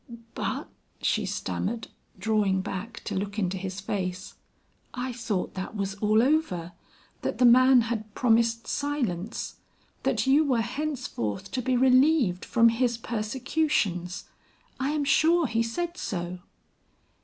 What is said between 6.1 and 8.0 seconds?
over; that the man